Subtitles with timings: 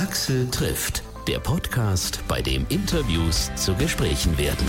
[0.00, 4.66] Axel trifft, der Podcast, bei dem Interviews zu Gesprächen werden.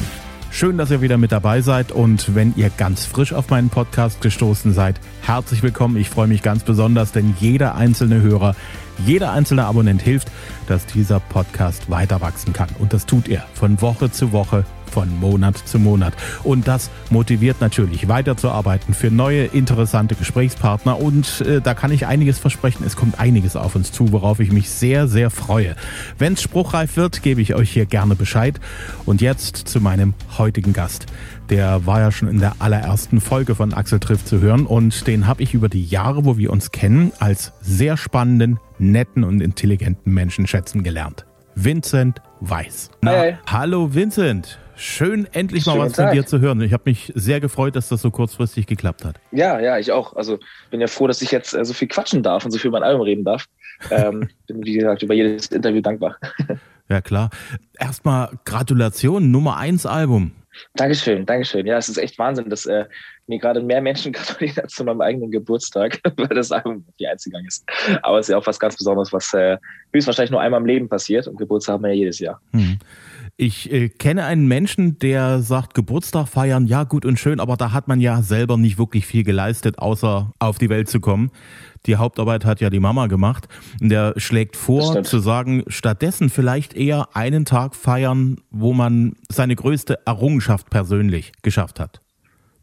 [0.52, 4.20] Schön, dass ihr wieder mit dabei seid und wenn ihr ganz frisch auf meinen Podcast
[4.20, 5.96] gestoßen seid, herzlich willkommen.
[5.96, 8.58] Ich freue mich ganz besonders, denn jeder einzelne Hörer,
[9.06, 10.30] jeder einzelne Abonnent hilft,
[10.68, 12.68] dass dieser Podcast weiter wachsen kann.
[12.80, 16.14] Und das tut er von Woche zu Woche von Monat zu Monat.
[16.44, 21.00] Und das motiviert natürlich weiterzuarbeiten für neue interessante Gesprächspartner.
[21.00, 22.84] Und äh, da kann ich einiges versprechen.
[22.86, 25.76] Es kommt einiges auf uns zu, worauf ich mich sehr, sehr freue.
[26.18, 28.60] Wenn es spruchreif wird, gebe ich euch hier gerne Bescheid.
[29.06, 31.08] Und jetzt zu meinem heutigen Gast.
[31.50, 35.28] Der war ja schon in der allerersten Folge von Axel trifft zu hören und den
[35.28, 40.14] habe ich über die Jahre, wo wir uns kennen, als sehr spannenden, netten und intelligenten
[40.14, 41.26] Menschen schätzen gelernt.
[41.56, 42.90] Vincent Weiß.
[43.02, 43.38] Na, Hi.
[43.48, 44.58] Hallo Vincent.
[44.76, 46.14] Schön, endlich mal Schönen was von Tag.
[46.14, 46.60] dir zu hören.
[46.62, 49.20] Ich habe mich sehr gefreut, dass das so kurzfristig geklappt hat.
[49.32, 50.16] Ja, ja, ich auch.
[50.16, 50.40] Also
[50.72, 52.80] bin ja froh, dass ich jetzt äh, so viel quatschen darf und so viel über
[52.80, 53.46] mein Album reden darf.
[53.92, 56.18] Ähm, bin, wie gesagt, über jedes Interview dankbar.
[56.90, 57.30] Ja, klar.
[57.80, 60.34] Erstmal Gratulation, Nummer 1 Album.
[60.76, 61.66] Dankeschön, Dankeschön.
[61.66, 62.84] Ja, es ist echt Wahnsinn, dass äh,
[63.32, 67.48] mir gerade mehr Menschen gratulieren als zu meinem eigenen Geburtstag, weil das Album die eingegangen
[67.48, 67.66] ist.
[68.04, 69.58] Aber es ist ja auch was ganz Besonderes, was äh,
[69.94, 72.40] höchstwahrscheinlich nur einmal im Leben passiert und Geburtstag haben wir ja jedes Jahr.
[72.54, 72.78] Hm.
[73.38, 77.72] Ich äh, kenne einen Menschen, der sagt, Geburtstag feiern, ja gut und schön, aber da
[77.72, 81.32] hat man ja selber nicht wirklich viel geleistet, außer auf die Welt zu kommen.
[81.88, 83.48] Die Hauptarbeit hat ja die Mama gemacht.
[83.82, 89.56] Und der schlägt vor, zu sagen, stattdessen vielleicht eher einen Tag feiern, wo man seine
[89.56, 92.02] größte Errungenschaft persönlich geschafft hat.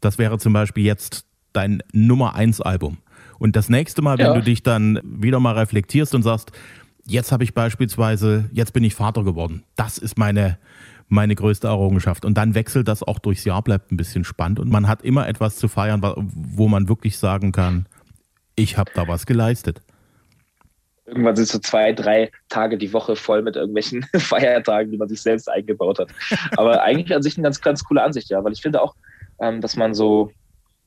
[0.01, 2.97] Das wäre zum Beispiel jetzt dein Nummer 1 Album.
[3.37, 4.33] Und das nächste Mal, wenn Ja.
[4.33, 6.51] du dich dann wieder mal reflektierst und sagst,
[7.05, 9.63] jetzt habe ich beispielsweise, jetzt bin ich Vater geworden.
[9.75, 10.57] Das ist meine,
[11.07, 12.25] meine größte Errungenschaft.
[12.25, 14.59] Und dann wechselt das auch durchs Jahr, bleibt ein bisschen spannend.
[14.59, 17.87] Und man hat immer etwas zu feiern, wo man wirklich sagen kann,
[18.55, 19.81] ich habe da was geleistet.
[21.05, 25.21] Irgendwann sind so zwei, drei Tage die Woche voll mit irgendwelchen Feiertagen, die man sich
[25.21, 26.09] selbst eingebaut hat.
[26.55, 28.95] Aber eigentlich an sich eine ganz, ganz coole Ansicht, ja, weil ich finde auch,
[29.41, 30.31] ähm, dass man so,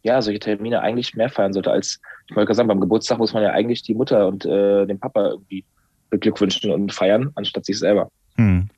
[0.02, 3.32] ja, solche Termine eigentlich mehr feiern sollte als, ich wollte gerade sagen, beim Geburtstag muss
[3.32, 5.64] man ja eigentlich die Mutter und äh, den Papa irgendwie
[6.10, 8.10] beglückwünschen und feiern, anstatt sich selber.
[8.36, 8.68] Hm.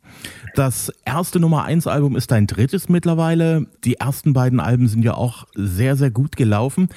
[0.55, 3.67] Das erste Nummer 1 Album ist dein drittes mittlerweile.
[3.85, 6.89] Die ersten beiden Alben sind ja auch sehr, sehr gut gelaufen.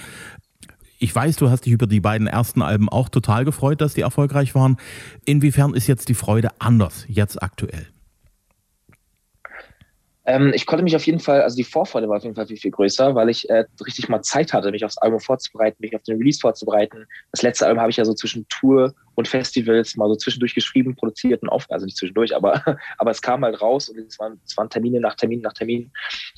[1.00, 4.02] Ich weiß, du hast dich über die beiden ersten Alben auch total gefreut, dass die
[4.02, 4.78] erfolgreich waren.
[5.26, 7.88] Inwiefern ist jetzt die Freude anders, jetzt aktuell?
[10.28, 12.58] Ähm, ich konnte mich auf jeden Fall, also die Vorfreude war auf jeden Fall viel,
[12.58, 16.04] viel größer, weil ich äh, richtig mal Zeit hatte, mich aufs Album vorzubereiten, mich auf
[16.04, 17.06] den Release vorzubereiten.
[17.32, 20.98] Das letzte Album habe ich ja so zwischen Tour und Festivals mal so zwischendurch geschrieben,
[20.98, 22.62] produziert und auf, also nicht zwischendurch, aber,
[22.98, 25.90] aber es kam halt raus und es waren, es waren Termine nach Termin nach Termin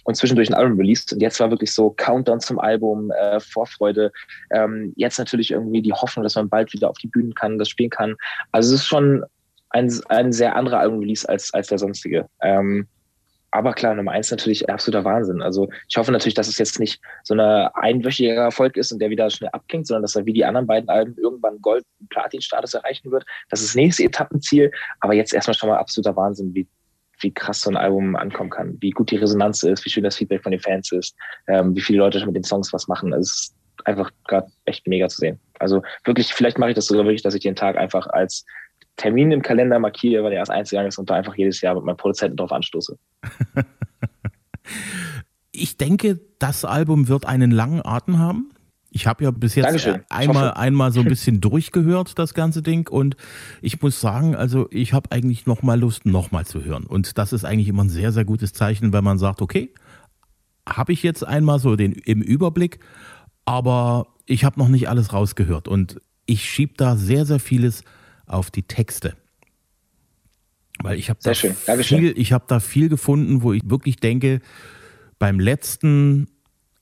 [0.03, 1.11] und zwischendurch ein Album released.
[1.11, 4.11] Und jetzt war wirklich so Countdown zum Album, äh, Vorfreude.
[4.51, 7.69] Ähm, jetzt natürlich irgendwie die Hoffnung, dass man bald wieder auf die Bühnen kann, das
[7.69, 8.15] spielen kann.
[8.51, 9.25] Also es ist schon
[9.71, 12.27] ein, ein sehr anderer Album-Release als, als der sonstige.
[12.43, 12.87] Ähm,
[13.51, 15.41] aber klar, Nummer eins natürlich absoluter Wahnsinn.
[15.41, 19.09] Also ich hoffe natürlich, dass es jetzt nicht so ein einwöchiger Erfolg ist und der
[19.09, 22.75] wieder schnell abklingt, sondern dass er wie die anderen beiden Alben irgendwann Gold- und Platin-Status
[22.75, 23.25] erreichen wird.
[23.49, 24.71] Das ist das nächste Etappenziel.
[24.99, 26.67] Aber jetzt erstmal schon mal absoluter Wahnsinn, wie,
[27.21, 30.17] wie krass so ein Album ankommen kann, wie gut die Resonanz ist, wie schön das
[30.17, 31.15] Feedback von den Fans ist,
[31.47, 33.13] ähm, wie viele Leute schon mit den Songs was machen.
[33.13, 33.55] Es ist
[33.85, 35.39] einfach gerade echt mega zu sehen.
[35.57, 38.45] Also wirklich, vielleicht mache ich das sogar wirklich, dass ich den Tag einfach als
[38.99, 41.85] Termin im Kalender markiere, weil er erst einzugegangen ist und da einfach jedes Jahr mit
[41.85, 42.97] meinem Produzenten drauf anstoße.
[45.51, 48.51] Ich denke, das Album wird einen langen Atem haben.
[48.91, 50.01] Ich habe ja bis jetzt Dankeschön.
[50.09, 52.87] Einmal, einmal so ein bisschen durchgehört, das ganze Ding.
[52.87, 53.17] Und
[53.61, 56.85] ich muss sagen, also ich habe eigentlich noch mal Lust, noch mal zu hören.
[56.85, 59.73] Und das ist eigentlich immer ein sehr, sehr gutes Zeichen, wenn man sagt, okay,
[60.67, 62.79] habe ich jetzt einmal so den im Überblick,
[63.43, 65.67] aber ich habe noch nicht alles rausgehört.
[65.67, 67.83] Und ich schieb da sehr, sehr vieles
[68.29, 69.15] auf die Texte.
[70.81, 71.55] Weil ich habe da, schön.
[71.55, 74.39] Viel, ich hab da viel gefunden, wo ich wirklich denke,
[75.17, 76.29] beim letzten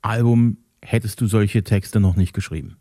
[0.02, 2.78] Album hättest du solche Texte noch nicht geschrieben.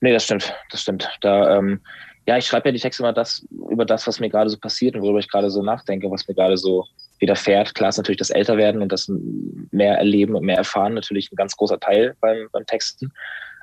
[0.00, 1.08] Nee, das stimmt, das stimmt.
[1.20, 1.80] Da, ähm,
[2.26, 4.94] ja, ich schreibe ja die Texte immer das, über das, was mir gerade so passiert
[4.94, 6.86] und worüber ich gerade so nachdenke, was mir gerade so
[7.20, 7.74] widerfährt.
[7.74, 9.10] Klar ist natürlich das Älterwerden und das
[9.70, 13.12] mehr erleben und mehr erfahren natürlich ein ganz großer Teil beim, beim Texten.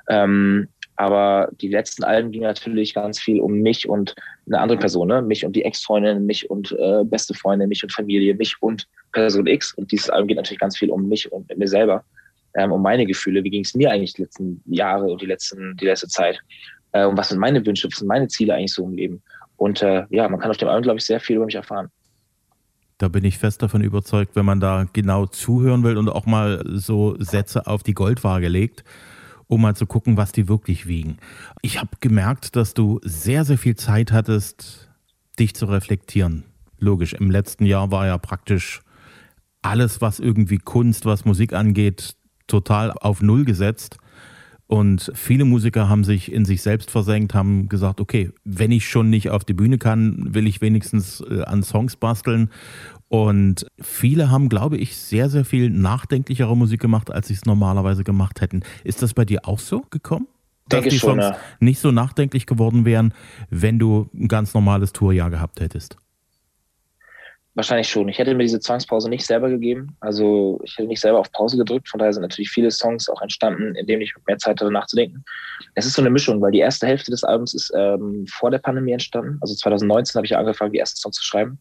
[0.08, 4.14] Ähm, aber die letzten Alben gingen natürlich ganz viel um mich und
[4.46, 5.20] eine andere Person, ne?
[5.20, 9.46] mich und die Ex-Freundin, mich und äh, beste Freundin, mich und Familie, mich und Person
[9.46, 9.74] X.
[9.74, 12.02] Und dieses Album geht natürlich ganz viel um mich und mir selber,
[12.54, 13.44] ähm, um meine Gefühle.
[13.44, 16.40] Wie ging es mir eigentlich die letzten Jahre und die letzten, die letzte Zeit?
[16.92, 19.22] Äh, und was sind meine Wünsche, was sind meine Ziele eigentlich so im Leben?
[19.58, 21.88] Und äh, ja, man kann auf dem Album, glaube ich, sehr viel über mich erfahren.
[22.98, 26.64] Da bin ich fest davon überzeugt, wenn man da genau zuhören will und auch mal
[26.66, 28.84] so Sätze auf die Goldwaage legt
[29.48, 31.18] um mal zu gucken, was die wirklich wiegen.
[31.62, 34.90] Ich habe gemerkt, dass du sehr, sehr viel Zeit hattest,
[35.38, 36.44] dich zu reflektieren.
[36.78, 38.80] Logisch, im letzten Jahr war ja praktisch
[39.62, 42.16] alles, was irgendwie Kunst, was Musik angeht,
[42.46, 43.98] total auf Null gesetzt.
[44.68, 49.10] Und viele Musiker haben sich in sich selbst versenkt, haben gesagt, okay, wenn ich schon
[49.10, 52.50] nicht auf die Bühne kann, will ich wenigstens äh, an Songs basteln.
[53.08, 58.02] Und viele haben, glaube ich, sehr, sehr viel nachdenklichere Musik gemacht, als sie es normalerweise
[58.02, 58.62] gemacht hätten.
[58.82, 60.26] Ist das bei dir auch so gekommen?
[60.68, 61.38] Dass Denke die schon, Songs ja.
[61.60, 63.14] nicht so nachdenklich geworden wären,
[63.50, 65.96] wenn du ein ganz normales Tourjahr gehabt hättest?
[67.54, 68.08] Wahrscheinlich schon.
[68.08, 69.96] Ich hätte mir diese Zwangspause nicht selber gegeben.
[70.00, 71.88] Also ich hätte nicht selber auf Pause gedrückt.
[71.88, 75.24] Von daher sind natürlich viele Songs auch entstanden, in denen ich mehr Zeit hatte nachzudenken.
[75.74, 78.58] Es ist so eine Mischung, weil die erste Hälfte des Albums ist ähm, vor der
[78.58, 79.38] Pandemie entstanden.
[79.40, 81.58] Also 2019 habe ich angefangen, die ersten Songs zu schreiben.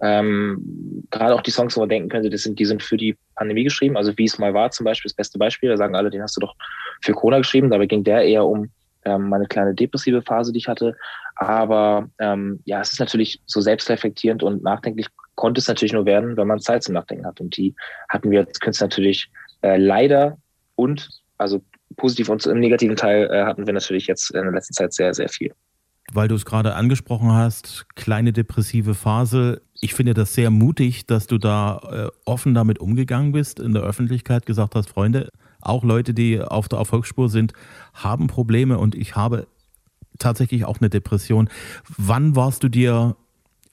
[0.00, 3.16] Ähm, gerade auch die Songs, wo man denken könnte, das sind, die sind für die
[3.34, 3.96] Pandemie geschrieben.
[3.96, 5.70] Also wie es mal war zum Beispiel, das beste Beispiel.
[5.70, 6.54] Da sagen alle, den hast du doch
[7.02, 7.70] für Corona geschrieben.
[7.70, 8.70] Dabei ging der eher um
[9.04, 10.96] ähm, meine kleine depressive Phase, die ich hatte.
[11.36, 16.36] Aber ähm, ja, es ist natürlich so selbstreflektierend und nachdenklich konnte es natürlich nur werden,
[16.36, 17.40] wenn man Zeit zum Nachdenken hat.
[17.40, 17.74] Und die
[18.08, 19.30] hatten wir als Künstler natürlich
[19.62, 20.36] äh, leider
[20.74, 21.08] und
[21.38, 21.62] also
[21.96, 25.14] positiv und im negativen Teil äh, hatten wir natürlich jetzt in der letzten Zeit sehr,
[25.14, 25.52] sehr viel.
[26.12, 29.60] Weil du es gerade angesprochen hast, kleine depressive Phase.
[29.80, 33.82] Ich finde das sehr mutig, dass du da äh, offen damit umgegangen bist, in der
[33.82, 35.30] Öffentlichkeit gesagt hast, Freunde,
[35.60, 37.52] auch Leute, die auf der Erfolgsspur sind,
[37.94, 39.46] haben Probleme und ich habe
[40.18, 41.48] tatsächlich auch eine Depression.
[41.96, 43.16] Wann warst du dir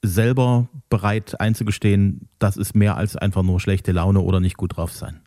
[0.03, 4.91] selber bereit einzugestehen, das ist mehr als einfach nur schlechte Laune oder nicht gut drauf
[4.91, 5.21] sein?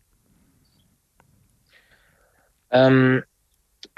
[2.70, 3.22] Ähm,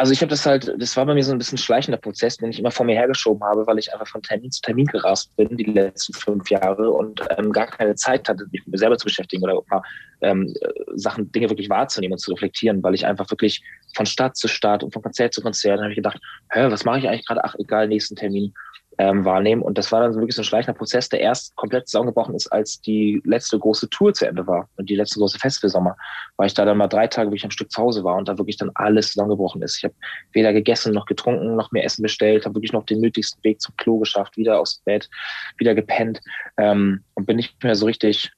[0.01, 2.49] also ich habe das halt, das war bei mir so ein bisschen schleichender Prozess, den
[2.49, 5.55] ich immer vor mir hergeschoben habe, weil ich einfach von Termin zu Termin gerast bin
[5.59, 9.05] die letzten fünf Jahre und ähm, gar keine Zeit hatte, mich mit mir selber zu
[9.05, 9.83] beschäftigen oder mal
[10.23, 10.55] ähm,
[10.95, 13.63] Sachen, Dinge wirklich wahrzunehmen und zu reflektieren, weil ich einfach wirklich
[13.95, 16.19] von Stadt zu Stadt und von Konzert zu Konzert habe ich gedacht,
[16.51, 17.45] hä, was mache ich eigentlich gerade?
[17.45, 18.55] Ach, egal, nächsten Termin
[19.01, 19.63] ähm, wahrnehmen.
[19.63, 22.83] Und das war dann wirklich so ein schleichender Prozess, der erst komplett zusammengebrochen ist, als
[22.83, 25.97] die letzte große Tour zu Ende war und die letzte große Festivalsommer,
[26.37, 28.37] weil ich da dann mal drei Tage wirklich am Stück zu Hause war und da
[28.37, 29.79] wirklich dann alles zusammengebrochen ist.
[29.79, 29.95] Ich habe
[30.33, 33.75] weder gegessen noch getrunken, noch mehr Essen bestellt, habe wirklich noch den nötigsten Weg zum
[33.77, 35.09] Klo geschafft, wieder aufs Bett,
[35.57, 36.21] wieder gepennt
[36.59, 38.31] ähm, und bin nicht mehr so richtig,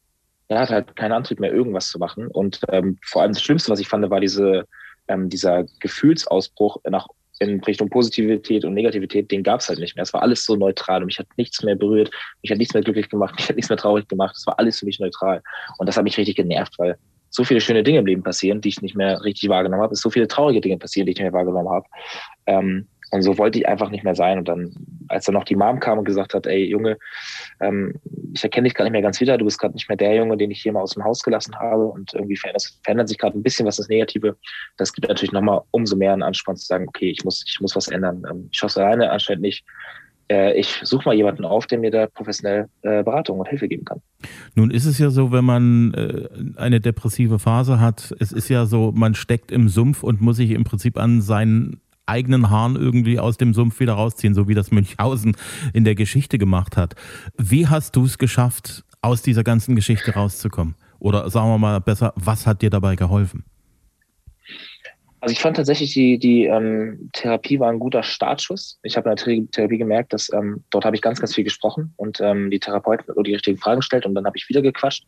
[0.49, 2.29] ja, hatte halt keinen Antrieb mehr, irgendwas zu machen.
[2.29, 4.69] Und ähm, vor allem das Schlimmste, was ich fand, war diese,
[5.09, 7.09] ähm, dieser Gefühlsausbruch nach
[7.43, 10.03] in Richtung Positivität und Negativität, den gab es halt nicht mehr.
[10.03, 12.11] Es war alles so neutral und mich hat nichts mehr berührt,
[12.43, 14.37] mich hat nichts mehr glücklich gemacht, mich hat nichts mehr traurig gemacht.
[14.37, 15.43] Es war alles für mich neutral.
[15.79, 16.97] Und das hat mich richtig genervt, weil
[17.31, 19.95] so viele schöne Dinge im Leben passieren, die ich nicht mehr richtig wahrgenommen habe.
[19.95, 21.87] Es so viele traurige Dinge passieren, die ich nicht mehr wahrgenommen habe.
[22.47, 24.39] Ähm, und so wollte ich einfach nicht mehr sein.
[24.39, 24.75] Und dann,
[25.09, 26.97] als dann noch die Mom kam und gesagt hat, ey Junge,
[27.61, 27.95] ähm,
[28.33, 30.39] ich erkenne dich gar nicht mehr ganz wieder, du bist gerade nicht mehr der Junge,
[30.39, 31.85] den ich hier mal aus dem Haus gelassen habe.
[31.85, 34.35] Und irgendwie verändert, verändert sich gerade ein bisschen was das Negative.
[34.79, 37.77] Das gibt natürlich nochmal umso mehr einen Ansporn zu sagen, okay, ich muss, ich muss
[37.77, 38.23] was ändern.
[38.31, 39.63] Ähm, ich hoffe alleine anscheinend nicht.
[40.31, 43.85] Äh, ich suche mal jemanden auf, der mir da professionell äh, Beratung und Hilfe geben
[43.85, 44.01] kann.
[44.55, 46.29] Nun ist es ja so, wenn man äh,
[46.59, 50.53] eine depressive Phase hat, es ist ja so, man steckt im Sumpf und muss sich
[50.53, 54.71] im Prinzip an seinen eigenen Haaren irgendwie aus dem Sumpf wieder rausziehen, so wie das
[54.71, 55.37] Münchhausen
[55.73, 56.95] in der Geschichte gemacht hat.
[57.39, 60.77] Wie hast du es geschafft, aus dieser ganzen Geschichte rauszukommen?
[60.99, 63.45] Oder sagen wir mal besser, was hat dir dabei geholfen?
[65.23, 68.81] Also ich fand tatsächlich, die, die ähm, Therapie war ein guter Startschuss.
[68.83, 71.95] Ich habe in der Therapie gemerkt, dass ähm, dort habe ich ganz, ganz viel gesprochen
[71.97, 75.07] und ähm, die Therapeuten die richtigen Fragen gestellt und dann habe ich wieder gequatscht.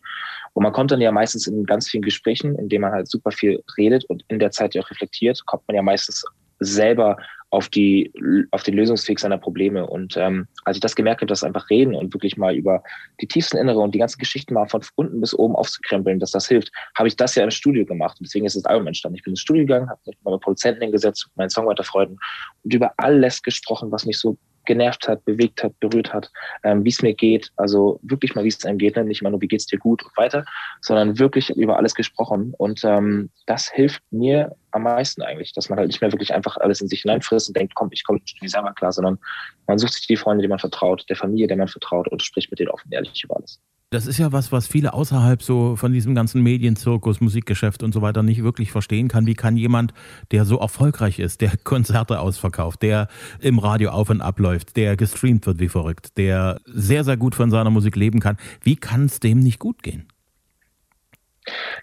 [0.52, 3.32] Und man kommt dann ja meistens in ganz vielen Gesprächen, in denen man halt super
[3.32, 6.24] viel redet und in der Zeit ja auch reflektiert, kommt man ja meistens
[6.60, 7.16] selber
[7.54, 8.12] auf die
[8.50, 9.86] auf den Lösungsweg seiner Probleme.
[9.86, 12.82] Und ähm, als ich das gemerkt habe, dass einfach reden und wirklich mal über
[13.20, 16.48] die tiefsten Innere und die ganzen Geschichten mal von unten bis oben aufzukrempeln, dass das
[16.48, 18.18] hilft, habe ich das ja im Studio gemacht.
[18.18, 19.16] Und deswegen ist das Album entstanden.
[19.16, 22.18] Ich bin ins Studio gegangen, habe mich mit meinen Produzenten hingesetzt, mit meinen Songwriter-Freunden
[22.64, 26.30] und über alles gesprochen, was mich so genervt hat, bewegt hat, berührt hat,
[26.62, 27.50] ähm, wie es mir geht.
[27.56, 29.04] Also wirklich mal, wie es einem geht, ne?
[29.04, 30.44] nicht immer nur, wie geht's dir gut und weiter,
[30.80, 32.54] sondern wirklich über alles gesprochen.
[32.58, 36.56] Und ähm, das hilft mir am meisten eigentlich, dass man halt nicht mehr wirklich einfach
[36.56, 39.18] alles in sich hineinfrisst und denkt, komm, ich komme nicht selber klar, sondern
[39.66, 42.50] man sucht sich die Freunde, die man vertraut, der Familie, der man vertraut und spricht
[42.50, 43.60] mit denen offen ehrlich über alles.
[43.90, 48.02] Das ist ja was, was viele außerhalb so von diesem ganzen Medienzirkus, Musikgeschäft und so
[48.02, 49.26] weiter nicht wirklich verstehen kann.
[49.26, 49.94] Wie kann jemand,
[50.32, 53.08] der so erfolgreich ist, der Konzerte ausverkauft, der
[53.40, 57.34] im Radio auf und ab läuft, der gestreamt wird wie verrückt, der sehr, sehr gut
[57.34, 60.08] von seiner Musik leben kann, wie kann es dem nicht gut gehen?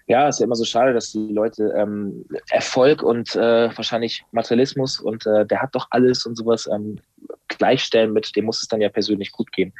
[0.06, 4.98] Ja, ist ja immer so schade, dass die Leute ähm, Erfolg und äh, wahrscheinlich Materialismus
[4.98, 6.98] und äh, der hat doch alles und sowas ähm,
[7.48, 9.72] gleichstellen mit, dem muss es dann ja persönlich gut gehen.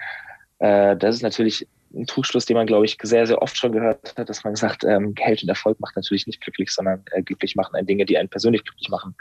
[0.60, 4.14] Äh, das ist natürlich ein Trugschluss, den man, glaube ich, sehr, sehr oft schon gehört
[4.16, 7.56] hat, dass man sagt, ähm, Geld und Erfolg macht natürlich nicht glücklich, sondern äh, glücklich
[7.56, 9.14] machen ein Dinge, die einen persönlich glücklich machen.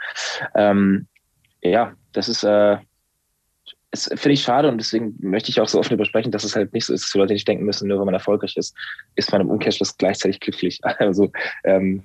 [0.54, 1.06] Ähm,
[1.62, 2.78] ja, das ist, äh,
[3.94, 6.86] finde ich schade und deswegen möchte ich auch so offen übersprechen, dass es halt nicht
[6.86, 8.74] so ist, dass die Leute nicht denken müssen, nur wenn man erfolgreich ist,
[9.16, 10.80] ist man im Umkehrschluss gleichzeitig glücklich.
[10.98, 11.30] Also
[11.64, 12.02] ähm,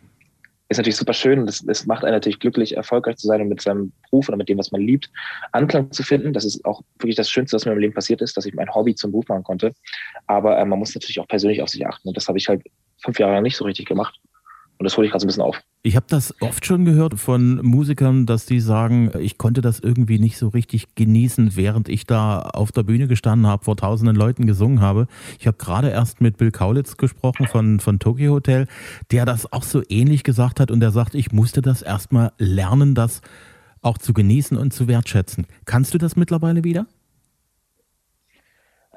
[0.69, 3.61] ist natürlich super schön und es, macht einen natürlich glücklich, erfolgreich zu sein und mit
[3.61, 5.09] seinem Beruf oder mit dem, was man liebt,
[5.53, 6.33] Anklang zu finden.
[6.33, 8.73] Das ist auch wirklich das Schönste, was mir im Leben passiert ist, dass ich mein
[8.73, 9.73] Hobby zum Beruf machen konnte.
[10.27, 12.63] Aber äh, man muss natürlich auch persönlich auf sich achten und das habe ich halt
[13.01, 14.19] fünf Jahre lang nicht so richtig gemacht.
[14.79, 15.59] Und das hole ich gerade so ein bisschen auf.
[15.83, 20.19] Ich habe das oft schon gehört von Musikern, dass die sagen, ich konnte das irgendwie
[20.19, 24.45] nicht so richtig genießen, während ich da auf der Bühne gestanden habe, vor tausenden Leuten
[24.45, 25.07] gesungen habe.
[25.39, 28.67] Ich habe gerade erst mit Bill Kaulitz gesprochen von, von Tokyo Hotel,
[29.11, 32.93] der das auch so ähnlich gesagt hat und der sagt, ich musste das erstmal lernen,
[32.93, 33.21] das
[33.81, 35.47] auch zu genießen und zu wertschätzen.
[35.65, 36.85] Kannst du das mittlerweile wieder?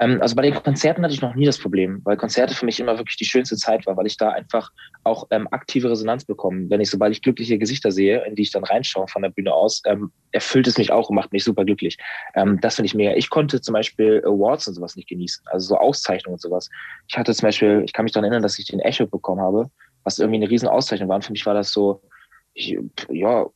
[0.01, 2.81] Ähm, also bei den Konzerten hatte ich noch nie das Problem, weil Konzerte für mich
[2.81, 4.71] immer wirklich die schönste Zeit war, weil ich da einfach
[5.05, 6.69] auch ähm, aktive Resonanz bekomme.
[6.71, 9.53] Wenn ich, sobald ich glückliche Gesichter sehe, in die ich dann reinschaue von der Bühne
[9.53, 11.99] aus, ähm, erfüllt es mich auch und macht mich super glücklich.
[12.35, 13.13] Ähm, das finde ich mega.
[13.15, 16.71] Ich konnte zum Beispiel Awards und sowas nicht genießen, also so Auszeichnungen und sowas.
[17.09, 19.71] Ich hatte zum Beispiel, ich kann mich daran erinnern, dass ich den Echo bekommen habe,
[20.05, 21.17] was irgendwie eine riesen Auszeichnung war.
[21.17, 22.03] Und für mich war das so,
[22.55, 22.79] ich,
[23.11, 23.47] ja,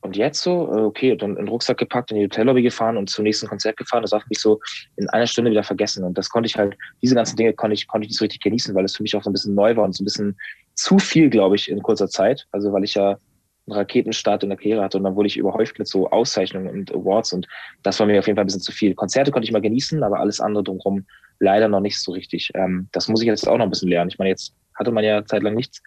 [0.00, 3.10] und jetzt so, äh, okay, dann in den Rucksack gepackt, in die Hotellobby gefahren und
[3.10, 4.02] zum nächsten Konzert gefahren.
[4.02, 4.60] Das war für mich so
[4.96, 6.04] in einer Stunde wieder vergessen.
[6.04, 8.40] Und das konnte ich halt, diese ganzen Dinge konnte ich, konnte ich nicht so richtig
[8.40, 10.36] genießen, weil es für mich auch so ein bisschen neu war und so ein bisschen
[10.74, 12.46] zu viel, glaube ich, in kurzer Zeit.
[12.52, 13.18] Also weil ich ja
[13.66, 16.94] einen Raketenstart in der Karriere hatte und dann wurde ich überhäuft mit so Auszeichnungen und
[16.94, 17.46] Awards und
[17.82, 18.94] das war mir auf jeden Fall ein bisschen zu viel.
[18.94, 21.04] Konzerte konnte ich mal genießen, aber alles andere drumherum
[21.40, 22.50] leider noch nicht so richtig.
[22.54, 24.10] Ähm, das muss ich jetzt auch noch ein bisschen lernen.
[24.10, 25.82] Ich meine, jetzt hatte man ja zeitlang nichts.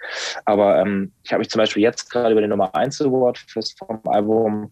[0.46, 3.72] Aber ähm, ich habe mich zum Beispiel jetzt gerade über den Nummer 1 Award fürs
[3.72, 4.72] vom Album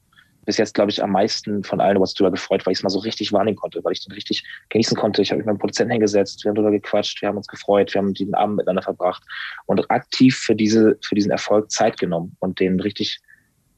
[0.49, 2.89] bis jetzt, glaube ich, am meisten von allen Awards drüber gefreut, weil ich es mal
[2.89, 5.21] so richtig wahrnehmen konnte, weil ich den richtig genießen konnte.
[5.21, 7.93] Ich habe mich mit dem Produzenten hingesetzt, wir haben darüber gequatscht, wir haben uns gefreut,
[7.93, 9.21] wir haben den Abend miteinander verbracht
[9.67, 13.19] und aktiv für diese, für diesen Erfolg Zeit genommen und den richtig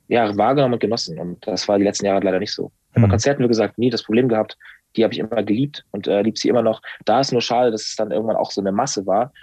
[0.07, 1.19] ja, wahrgenommen und genossen.
[1.19, 2.71] Und das war die letzten Jahre leider nicht so.
[2.91, 3.11] Ich habe bei mhm.
[3.11, 4.57] Konzerten, wie gesagt, nie das Problem gehabt.
[4.95, 6.81] Die habe ich immer geliebt und äh, lieb sie immer noch.
[7.03, 9.33] Da ist nur schade, dass es dann irgendwann auch so eine Masse war,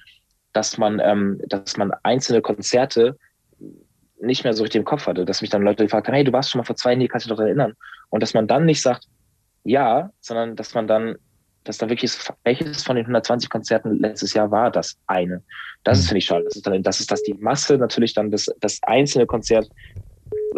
[0.52, 3.16] dass man, ähm, dass man einzelne Konzerte
[4.20, 6.32] nicht mehr so richtig im Kopf hatte, dass mich dann Leute gefragt haben, hey, du
[6.32, 7.74] warst schon mal vor zwei Jahren kannst du dich doch erinnern?
[8.10, 9.06] Und dass man dann nicht sagt,
[9.64, 11.16] ja, sondern dass man dann,
[11.64, 12.12] dass dann wirklich
[12.44, 15.42] welches von den 120 Konzerten letztes Jahr war das eine?
[15.84, 16.08] Das ist, mhm.
[16.08, 16.44] finde ich, schade.
[16.44, 19.68] Das ist, dann, das ist, dass die Masse natürlich dann das, das einzelne Konzert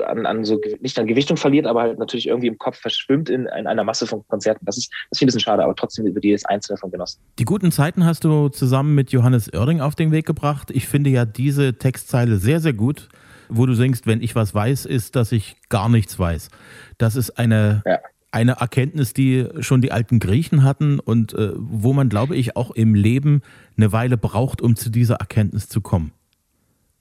[0.06, 3.46] an, an so nicht an Gewichtung verliert, aber halt natürlich irgendwie im Kopf verschwimmt in,
[3.46, 4.64] in einer Masse von Konzerten.
[4.64, 7.20] Das ist, das ist ein bisschen schade, aber trotzdem über jedes einzelne von genossen.
[7.38, 10.70] Die guten Zeiten hast du zusammen mit Johannes Oerding auf den Weg gebracht.
[10.70, 13.08] Ich finde ja diese Textzeile sehr, sehr gut,
[13.48, 16.50] wo du singst, wenn ich was weiß, ist, dass ich gar nichts weiß.
[16.98, 17.98] Das ist eine, ja.
[18.30, 22.70] eine Erkenntnis, die schon die alten Griechen hatten und äh, wo man, glaube ich, auch
[22.70, 23.42] im Leben
[23.76, 26.12] eine Weile braucht, um zu dieser Erkenntnis zu kommen.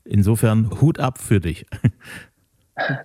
[0.06, 1.68] Insofern Hut ab für dich.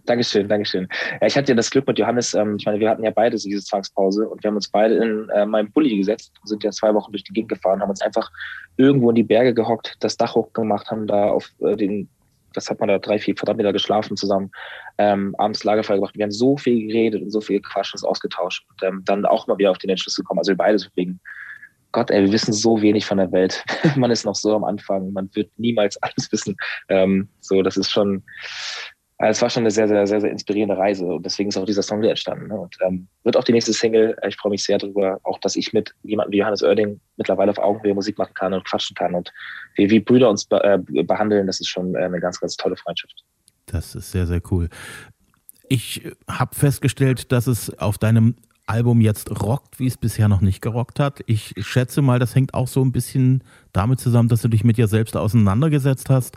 [0.06, 0.88] Dankeschön, Dankeschön.
[1.20, 3.36] Ja, ich hatte ja das Glück mit Johannes, ähm, ich meine, wir hatten ja beide
[3.36, 6.94] diese Zwangspause und wir haben uns beide in äh, meinem Bulli gesetzt, sind ja zwei
[6.94, 8.30] Wochen durch die Gegend gefahren, haben uns einfach
[8.76, 12.08] irgendwo in die Berge gehockt, das Dach hochgemacht, haben da auf äh, den,
[12.52, 14.50] das hat man da drei, vier Quadratmeter geschlafen zusammen,
[14.98, 16.14] ähm, abends Lagerfeuer gemacht.
[16.16, 19.58] Wir haben so viel geredet und so viel Quatsch ausgetauscht und ähm, dann auch mal
[19.58, 21.20] wieder auf den Entschluss gekommen, also wir beide deswegen.
[21.94, 23.64] Gott, ey, wir wissen so wenig von der Welt.
[23.96, 25.12] man ist noch so am Anfang.
[25.12, 26.56] Man wird niemals alles wissen.
[26.88, 28.24] Ähm, so, das ist schon,
[29.18, 31.82] es war schon eine sehr, sehr, sehr, sehr inspirierende Reise und deswegen ist auch dieser
[31.82, 32.48] Song entstanden.
[32.48, 32.58] Ne?
[32.58, 34.16] Und ähm, wird auch die nächste Single.
[34.20, 37.52] Äh, ich freue mich sehr darüber, auch dass ich mit jemandem wie Johannes Oerding mittlerweile
[37.52, 39.32] auf Augenhöhe Musik machen kann und quatschen kann und
[39.76, 41.46] wir wie Brüder uns be äh, behandeln.
[41.46, 43.24] Das ist schon äh, eine ganz, ganz tolle Freundschaft.
[43.66, 44.68] Das ist sehr, sehr cool.
[45.68, 48.34] Ich habe festgestellt, dass es auf deinem
[48.66, 51.20] Album jetzt rockt, wie es bisher noch nicht gerockt hat.
[51.26, 54.76] Ich schätze mal, das hängt auch so ein bisschen damit zusammen, dass du dich mit
[54.76, 56.36] dir selbst auseinandergesetzt hast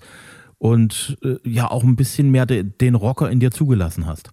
[0.57, 4.31] und äh, ja auch ein bisschen mehr de, den Rocker in dir zugelassen hast.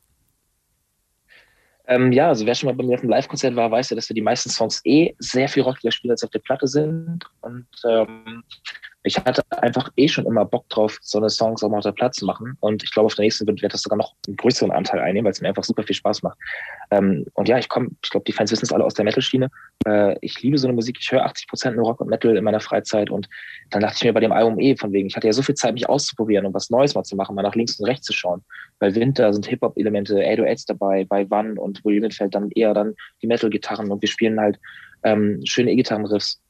[1.87, 4.09] Ähm, ja, also wer schon mal bei mir auf dem Live-Konzert war, weiß ja, dass
[4.09, 7.25] wir die meisten Songs eh sehr viel rockiger spielen, als auf der Platte sind.
[7.43, 8.43] Und ähm,
[9.07, 11.93] ich hatte einfach eh schon immer Bock drauf, so eine Songs auch mal auf der
[11.93, 12.57] Platz zu machen.
[12.61, 15.27] Und ich glaube, auf der nächsten wird, wird das sogar noch einen größeren Anteil einnehmen,
[15.27, 16.39] weil es mir einfach super viel Spaß macht.
[16.91, 19.51] Ähm, und ja, ich komme, ich glaube, die Fans wissen es alle aus der Metal-Schiene.
[19.87, 20.97] Äh, ich liebe so eine Musik.
[20.99, 23.11] Ich höre 80 Prozent nur Rock und Metal in meiner Freizeit.
[23.11, 23.29] Und
[23.69, 25.55] dann dachte ich mir bei dem Album eh von wegen, ich hatte ja so viel
[25.55, 28.15] Zeit, mich auszuprobieren und was Neues mal zu machen, mal nach links und rechts zu
[28.15, 28.43] schauen.
[28.79, 33.27] Bei Winter sind Hip-Hop-Elemente, 808s dabei, bei Wann und Volumen fällt dann eher dann die
[33.27, 34.59] Metal-Gitarren und wir spielen halt
[35.03, 36.41] ähm, schöne E-Gitarren-Riffs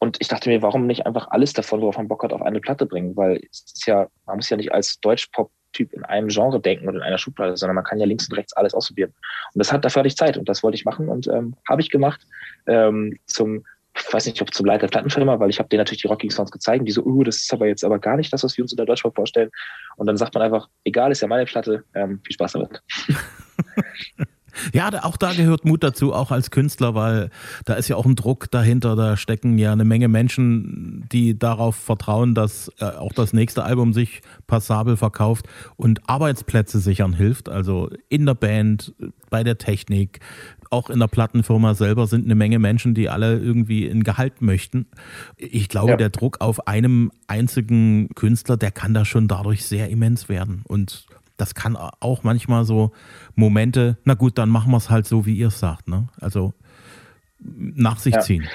[0.00, 2.58] und ich dachte mir, warum nicht einfach alles davon, worauf man Bock hat, auf eine
[2.58, 3.14] Platte bringen?
[3.16, 6.96] Weil es ist ja, man muss ja nicht als Deutsch-Pop-Typ in einem Genre denken oder
[6.96, 9.12] in einer Schublade, sondern man kann ja links und rechts alles ausprobieren.
[9.52, 11.82] Und das hat, dafür hatte ich Zeit und das wollte ich machen und ähm, habe
[11.82, 12.26] ich gemacht.
[12.66, 13.62] Ähm, zum
[13.94, 16.32] ich weiß nicht, ob zum Leiter der Plattenfirma, weil ich habe denen natürlich die rockigen
[16.32, 18.62] Songs gezeigt, die so, uh, das ist aber jetzt aber gar nicht das, was wir
[18.64, 19.50] uns in der Deutschpop vorstellen.
[19.96, 22.80] Und dann sagt man einfach, egal, ist ja meine Platte, ähm, viel Spaß damit.
[24.72, 27.30] Ja, auch da gehört Mut dazu, auch als Künstler, weil
[27.64, 28.96] da ist ja auch ein Druck dahinter.
[28.96, 33.92] Da stecken ja eine Menge Menschen, die darauf vertrauen, dass äh, auch das nächste Album
[33.92, 37.48] sich passabel verkauft und Arbeitsplätze sichern hilft.
[37.48, 38.94] Also in der Band,
[39.30, 40.20] bei der Technik,
[40.70, 44.86] auch in der Plattenfirma selber sind eine Menge Menschen, die alle irgendwie ein Gehalt möchten.
[45.36, 45.96] Ich glaube, ja.
[45.96, 50.62] der Druck auf einem einzigen Künstler, der kann da schon dadurch sehr immens werden.
[50.66, 51.06] Und
[51.40, 52.92] das kann auch manchmal so
[53.34, 55.88] Momente, na gut, dann machen wir es halt so, wie ihr es sagt.
[55.88, 56.08] Ne?
[56.20, 56.52] Also
[57.38, 58.20] nach sich ja.
[58.20, 58.48] ziehen.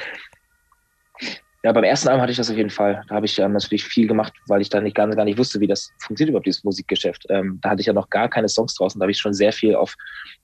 [1.65, 3.03] Ja, beim ersten Album hatte ich das auf jeden Fall.
[3.09, 5.59] Da habe ich ähm, natürlich viel gemacht, weil ich dann nicht gar, gar nicht wusste,
[5.59, 7.25] wie das funktioniert überhaupt, dieses Musikgeschäft.
[7.29, 8.99] Ähm, da hatte ich ja noch gar keine Songs draußen.
[8.99, 9.95] Da habe ich schon sehr viel auf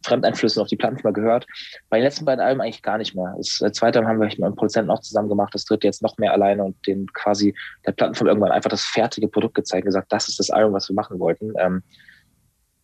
[0.03, 1.45] Fremdeinflüsse auf die Platten mal gehört.
[1.91, 3.35] Bei den letzten beiden Alben eigentlich gar nicht mehr.
[3.37, 5.53] Das äh, zweite haben wir mit einem Produzenten auch zusammen gemacht.
[5.53, 7.53] Das dritte jetzt noch mehr alleine und den quasi
[7.85, 10.89] der Plattenfirma irgendwann einfach das fertige Produkt gezeigt und gesagt, das ist das Album, was
[10.89, 11.53] wir machen wollten.
[11.59, 11.83] Ähm,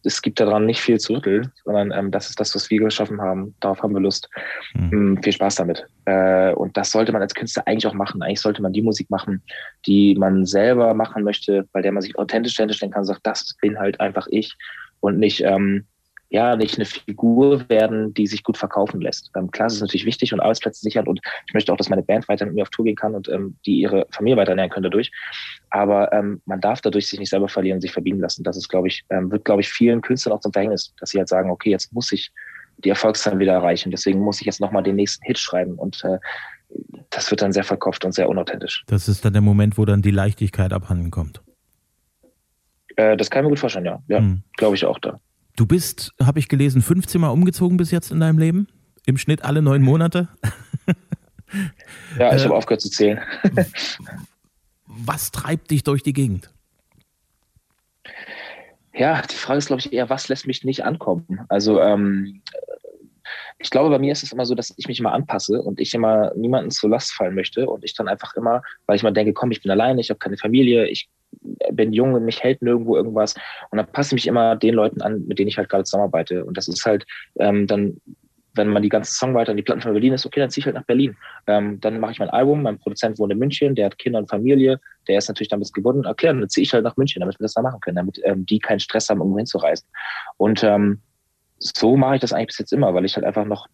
[0.08, 3.22] es gibt daran nicht viel zu rütteln, sondern ähm, das ist das, was wir geschaffen
[3.22, 3.54] haben.
[3.60, 4.30] Darauf haben wir Lust.
[4.74, 5.22] Mhm.
[5.22, 5.86] viel Spaß damit.
[6.06, 8.22] Äh, und das sollte man als Künstler eigentlich auch machen.
[8.24, 9.44] Eigentlich sollte man die Musik machen,
[9.86, 13.56] die man selber machen möchte, bei der man sich authentisch stellen kann und sagt, das
[13.62, 14.56] bin halt einfach ich
[15.02, 15.86] und nicht ähm,
[16.30, 19.32] ja, nicht eine Figur werden, die sich gut verkaufen lässt.
[19.36, 22.04] Ähm, klar, es ist natürlich wichtig und Arbeitsplätze sichern und ich möchte auch, dass meine
[22.04, 24.70] Band weiter mit mir auf Tour gehen kann und ähm, die ihre Familie weiter ernähren
[24.70, 25.12] können dadurch.
[25.70, 28.44] Aber ähm, man darf dadurch sich nicht selber verlieren und sich verbiegen lassen.
[28.44, 31.20] Das ist, glaube ich, ähm, wird, glaube ich, vielen Künstlern auch zum Verhängnis, dass sie
[31.20, 32.32] halt sagen, okay, jetzt muss ich
[32.80, 33.92] die Erfolgszahlen wieder erreichen.
[33.92, 36.18] Deswegen muss ich jetzt nochmal den nächsten Hit schreiben und äh,
[37.10, 38.84] das wird dann sehr verkauft und sehr unauthentisch.
[38.88, 41.42] Das ist dann der Moment, wo dann die Leichtigkeit abhanden kommt.
[42.98, 44.04] Äh, das kann ich mir gut vorstellen, ja.
[44.08, 44.44] Ja, hm.
[44.58, 45.20] glaube ich auch da.
[45.58, 48.68] Du bist, habe ich gelesen, 15 Mal umgezogen bis jetzt in deinem Leben?
[49.08, 50.28] Im Schnitt alle neun Monate?
[52.20, 53.20] ja, ich äh, habe aufgehört zu zählen.
[54.86, 56.54] was treibt dich durch die Gegend?
[58.94, 61.40] Ja, die Frage ist, glaube ich, eher, was lässt mich nicht ankommen?
[61.50, 62.44] Also, ähm,
[63.58, 65.92] ich glaube, bei mir ist es immer so, dass ich mich immer anpasse und ich
[65.96, 69.34] immer niemanden zur Last fallen möchte und ich dann einfach immer, weil ich mal denke,
[69.34, 71.10] komm, ich bin alleine, ich habe keine Familie, ich
[71.78, 73.36] bin jung mich hält nirgendwo irgendwas.
[73.72, 76.44] Und dann passe ich mich immer den Leuten an, mit denen ich halt gerade zusammenarbeite.
[76.44, 77.06] Und das ist halt
[77.40, 78.02] ähm, dann,
[78.56, 80.66] wenn man die ganze Songwriter und die Platten von Berlin ist, okay, dann ziehe ich
[80.66, 81.16] halt nach Berlin.
[81.46, 84.30] Ähm, dann mache ich mein Album, mein Produzent wohnt in München, der hat Kinder und
[84.30, 86.06] Familie, der ist natürlich damit gebunden.
[86.06, 88.46] Okay, dann ziehe ich halt nach München, damit wir das da machen können, damit ähm,
[88.46, 89.88] die keinen Stress haben, irgendwo hinzureisen.
[90.38, 91.00] Und ähm,
[91.60, 93.68] so mache ich das eigentlich bis jetzt immer, weil ich halt einfach noch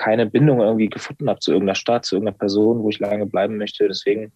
[0.00, 3.58] keine Bindung irgendwie gefunden habe zu irgendeiner Stadt, zu irgendeiner Person, wo ich lange bleiben
[3.58, 3.86] möchte.
[3.86, 4.32] Deswegen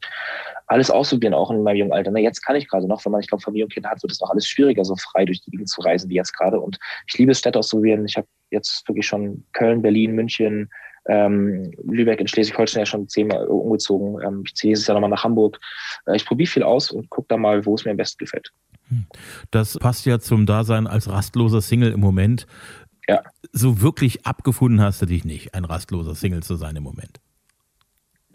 [0.67, 2.11] alles ausprobieren, auch in meinem jungen Alter.
[2.11, 4.13] Na, jetzt kann ich gerade noch, wenn man, ich glaube, Familie und Kinder hat, wird
[4.13, 6.61] es noch alles schwieriger, so frei durch die Gegend zu reisen wie jetzt gerade.
[6.61, 8.05] Und ich liebe es, Städte auszuprobieren.
[8.05, 10.69] Ich habe jetzt wirklich schon Köln, Berlin, München,
[11.07, 14.21] ähm, Lübeck in Schleswig-Holstein ja schon zehnmal umgezogen.
[14.23, 15.59] Ähm, ich ziehe dieses Jahr nochmal nach Hamburg.
[16.07, 18.53] Äh, ich probiere viel aus und gucke da mal, wo es mir am besten gefällt.
[18.89, 19.07] Hm.
[19.51, 22.47] Das passt ja zum Dasein als rastloser Single im Moment.
[23.09, 23.23] Ja.
[23.53, 27.21] So wirklich abgefunden hast du dich nicht, ein rastloser Single zu sein im Moment.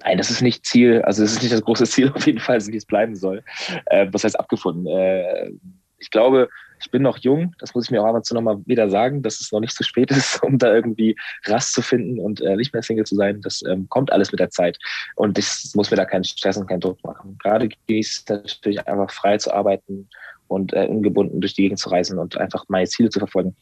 [0.04, 2.66] Nein, das ist nicht Ziel, also das ist nicht das große Ziel auf jeden Fall,
[2.68, 3.44] wie es bleiben soll.
[3.88, 4.88] Äh, was heißt abgefunden?
[4.88, 5.52] Äh,
[5.98, 6.50] ich glaube,
[6.82, 9.22] ich bin noch jung, das muss ich mir auch ab und zu nochmal wieder sagen,
[9.22, 12.56] dass es noch nicht zu spät ist, um da irgendwie Rast zu finden und äh,
[12.56, 13.42] nicht mehr Single zu sein.
[13.42, 14.78] Das ähm, kommt alles mit der Zeit.
[15.16, 17.38] Und ich muss mir da keinen Stress und keinen Druck machen.
[17.44, 20.10] Gerade genießt es natürlich einfach frei zu arbeiten
[20.48, 23.56] und äh, ungebunden durch die Gegend zu reisen und einfach meine Ziele zu verfolgen.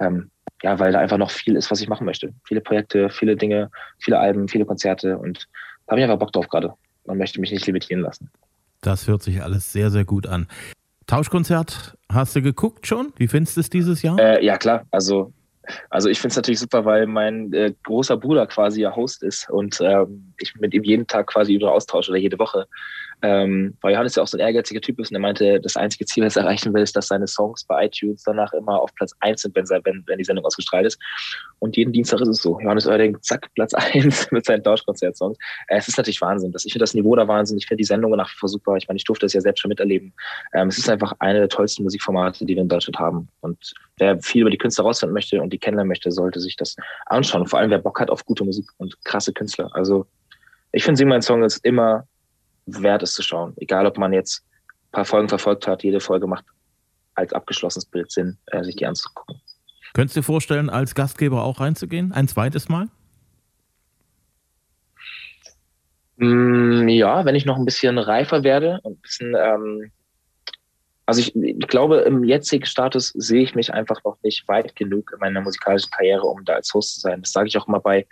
[0.00, 0.30] Ähm,
[0.64, 2.32] ja, weil da einfach noch viel ist, was ich machen möchte.
[2.44, 5.46] Viele Projekte, viele Dinge, viele Alben, viele Konzerte und
[5.86, 6.72] da habe ich einfach Bock drauf gerade
[7.04, 8.30] und möchte mich nicht limitieren lassen.
[8.80, 10.46] Das hört sich alles sehr, sehr gut an.
[11.06, 13.12] Tauschkonzert, hast du geguckt schon?
[13.18, 14.18] Wie findest du es dieses Jahr?
[14.18, 14.86] Äh, ja, klar.
[14.90, 15.34] Also,
[15.90, 19.50] also ich finde es natürlich super, weil mein äh, großer Bruder quasi ja Host ist
[19.50, 22.66] und ähm, ich mit ihm jeden Tag quasi über austausche oder jede Woche.
[23.22, 26.04] Ähm, weil Johannes ja auch so ein ehrgeiziger Typ ist und er meinte, das einzige
[26.04, 29.12] Ziel, was er erreichen will, ist, dass seine Songs bei iTunes danach immer auf Platz
[29.20, 30.98] 1 sind, wenn, wenn, wenn die Sendung ausgestrahlt ist.
[31.58, 32.58] Und jeden Dienstag ist es so.
[32.60, 35.38] Johannes Oerding, zack, Platz 1 mit seinen Tauschkonzert-Songs.
[35.68, 36.52] Äh, es ist natürlich Wahnsinn.
[36.52, 37.58] Das, ich finde das Niveau da Wahnsinn.
[37.58, 38.76] Ich finde die Sendung nach super.
[38.76, 40.12] Ich meine, ich durfte das ja selbst schon miterleben.
[40.52, 43.28] Ähm, es ist einfach eine der tollsten Musikformate, die wir in Deutschland haben.
[43.40, 46.76] Und wer viel über die Künstler rausfinden möchte und die kennenlernen möchte, sollte sich das
[47.06, 47.46] anschauen.
[47.46, 49.70] Vor allem, wer Bock hat auf gute Musik und krasse Künstler.
[49.74, 50.06] Also
[50.72, 52.06] ich finde, Sing mein Song ist immer
[52.66, 53.54] wert, es zu schauen.
[53.56, 54.44] Egal, ob man jetzt
[54.86, 56.44] ein paar Folgen verfolgt hat, jede Folge macht
[57.14, 59.40] als abgeschlossenes Bild Sinn, äh, sich die anzugucken.
[59.92, 62.12] Könntest du dir vorstellen, als Gastgeber auch reinzugehen?
[62.12, 62.88] Ein zweites Mal?
[66.16, 69.92] Mm, ja, wenn ich noch ein bisschen reifer werde und ein bisschen, ähm,
[71.06, 75.10] Also ich, ich, glaube, im jetzigen Status sehe ich mich einfach noch nicht weit genug
[75.12, 77.20] in meiner musikalischen Karriere, um da als Host zu sein.
[77.20, 78.06] Das sage ich auch immer bei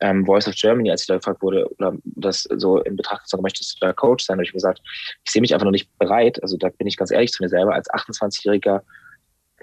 [0.00, 3.42] ähm, Voice of Germany, als ich da gefragt wurde, oder das so in Betracht gezogen,
[3.42, 4.36] möchtest du da Coach sein?
[4.36, 4.80] Habe ich gesagt,
[5.24, 6.42] ich sehe mich einfach noch nicht bereit.
[6.42, 8.80] Also da bin ich ganz ehrlich zu mir selber, als 28-jähriger,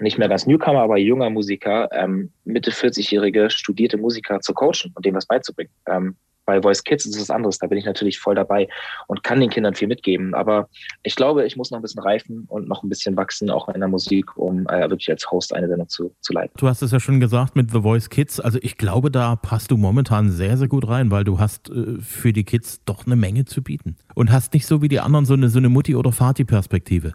[0.00, 5.04] nicht mehr ganz Newcomer, aber junger Musiker, ähm, Mitte 40-jährige studierte Musiker zu coachen und
[5.04, 5.72] dem was beizubringen.
[5.86, 6.16] Ähm,
[6.48, 7.58] bei Voice Kids ist es was anderes.
[7.58, 8.68] Da bin ich natürlich voll dabei
[9.06, 10.34] und kann den Kindern viel mitgeben.
[10.34, 10.70] Aber
[11.02, 13.80] ich glaube, ich muss noch ein bisschen reifen und noch ein bisschen wachsen, auch in
[13.80, 16.54] der Musik, um äh, wirklich als Host eine Sendung zu, zu leiten.
[16.56, 18.40] Du hast es ja schon gesagt mit The Voice Kids.
[18.40, 22.00] Also ich glaube, da passt du momentan sehr, sehr gut rein, weil du hast äh,
[22.00, 23.96] für die Kids doch eine Menge zu bieten.
[24.14, 27.12] Und hast nicht so wie die anderen so eine, so eine Mutti- oder Vati-Perspektive.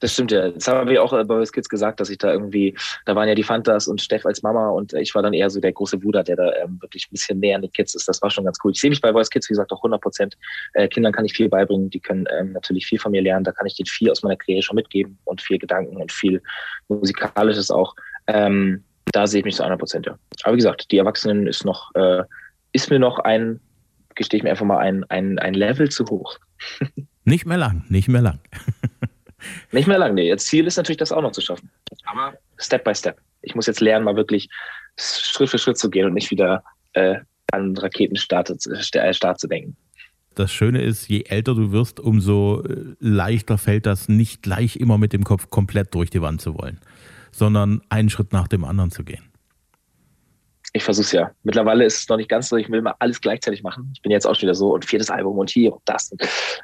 [0.00, 0.50] Das stimmt ja.
[0.50, 3.34] Das haben wir auch bei Voice Kids gesagt, dass ich da irgendwie, da waren ja
[3.34, 6.24] die Fantas und Steff als Mama und ich war dann eher so der große Bruder,
[6.24, 8.08] der da ähm, wirklich ein bisschen näher an den Kids ist.
[8.08, 8.72] Das war schon ganz cool.
[8.72, 10.36] Ich sehe mich bei Voice Kids, wie gesagt, auch 100 Prozent.
[10.72, 11.90] Äh, Kindern kann ich viel beibringen.
[11.90, 13.44] Die können ähm, natürlich viel von mir lernen.
[13.44, 16.42] Da kann ich denen viel aus meiner Karriere schon mitgeben und viel Gedanken und viel
[16.88, 17.94] Musikalisches auch.
[18.26, 18.82] Ähm,
[19.12, 20.18] da sehe ich mich zu 100 Prozent, ja.
[20.44, 22.22] Aber wie gesagt, die Erwachsenen ist noch, äh,
[22.72, 23.60] ist mir noch ein,
[24.14, 26.38] gestehe ich mir einfach mal ein, ein, ein Level zu hoch.
[27.24, 28.40] nicht mehr lang, nicht mehr lang.
[29.72, 30.28] Nicht mehr lang, nee.
[30.28, 31.70] Jetzt Ziel ist natürlich, das auch noch zu schaffen.
[32.04, 33.18] Aber Step by Step.
[33.42, 34.48] Ich muss jetzt lernen, mal wirklich
[34.98, 37.16] Schritt für Schritt zu gehen und nicht wieder äh,
[37.52, 39.76] an Raketenstart äh, Start zu denken.
[40.34, 44.98] Das Schöne ist, je älter du wirst, umso äh, leichter fällt das nicht gleich immer
[44.98, 46.78] mit dem Kopf komplett durch die Wand zu wollen,
[47.32, 49.29] sondern einen Schritt nach dem anderen zu gehen
[50.90, 51.30] versuche es ja.
[51.44, 53.90] Mittlerweile ist es noch nicht ganz so, ich will mal alles gleichzeitig machen.
[53.94, 56.10] Ich bin jetzt auch schon wieder so und viertes Album und hier und das.
[56.10, 56.22] Und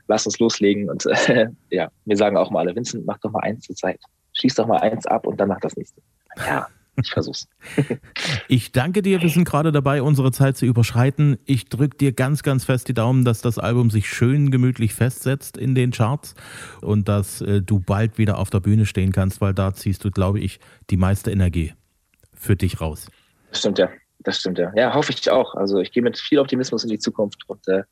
[0.08, 0.90] lass uns loslegen.
[0.90, 4.00] Und äh, ja, mir sagen auch mal alle, Vincent, mach doch mal eins zur Zeit.
[4.32, 6.02] Schieß doch mal eins ab und dann mach das nächste.
[6.44, 6.66] Ja,
[7.00, 7.46] ich versuch's.
[8.48, 11.38] ich danke dir, wir sind gerade dabei, unsere Zeit zu überschreiten.
[11.44, 15.56] Ich drücke dir ganz, ganz fest die Daumen, dass das Album sich schön gemütlich festsetzt
[15.56, 16.34] in den Charts
[16.82, 20.10] und dass äh, du bald wieder auf der Bühne stehen kannst, weil da ziehst du,
[20.10, 20.58] glaube ich,
[20.90, 21.74] die meiste Energie
[22.34, 23.06] für dich raus.
[23.52, 23.88] Stimmt ja.
[24.26, 24.72] Das stimmt ja.
[24.74, 25.54] Ja, hoffe ich auch.
[25.54, 27.84] Also ich gehe mit viel Optimismus in die Zukunft und äh,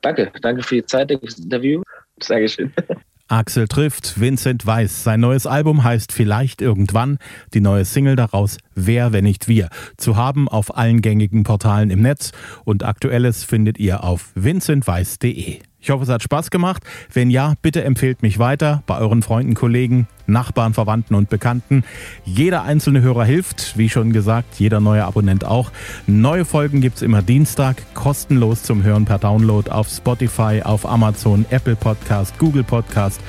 [0.00, 0.30] danke.
[0.40, 1.82] Danke für die Zeit, das Interview.
[2.20, 2.72] Dankeschön.
[3.28, 5.02] Axel trifft Vincent Weiss.
[5.02, 7.18] Sein neues Album heißt Vielleicht irgendwann.
[7.52, 9.68] Die neue Single daraus Wer, wenn nicht wir.
[9.96, 12.30] Zu haben auf allen gängigen Portalen im Netz
[12.64, 15.58] und aktuelles findet ihr auf vincentweiss.de.
[15.86, 16.82] Ich hoffe, es hat Spaß gemacht.
[17.12, 21.84] Wenn ja, bitte empfehlt mich weiter bei euren Freunden, Kollegen, Nachbarn, Verwandten und Bekannten.
[22.24, 25.70] Jeder einzelne Hörer hilft, wie schon gesagt, jeder neue Abonnent auch.
[26.08, 31.46] Neue Folgen gibt es immer Dienstag, kostenlos zum Hören per Download auf Spotify, auf Amazon,
[31.50, 33.20] Apple Podcast, Google Podcast,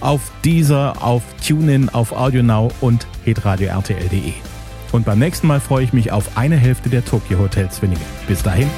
[0.00, 4.32] auf Deezer, auf TuneIn, auf AudioNow und hitradio RTL.de.
[4.90, 8.00] Und beim nächsten Mal freue ich mich auf eine Hälfte der Tokyo Hotel Zwillinge.
[8.26, 8.70] Bis dahin.